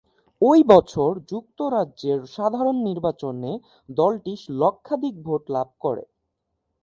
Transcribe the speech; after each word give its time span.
ঐ 0.41 0.53
বছর 0.65 1.11
যুক্তরাজ্যের 1.31 2.19
সাধারণ 2.35 2.77
নির্বাচনে 2.87 3.51
দলটি 3.89 4.33
লক্ষাধিক 4.61 5.15
ভোট 5.25 5.43
লাভ 5.49 5.69
করে। 5.83 6.03